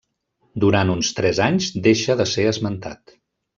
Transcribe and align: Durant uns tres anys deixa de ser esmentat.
Durant 0.63 0.91
uns 0.93 1.11
tres 1.19 1.43
anys 1.49 1.69
deixa 1.89 2.17
de 2.25 2.29
ser 2.35 2.49
esmentat. 2.55 3.17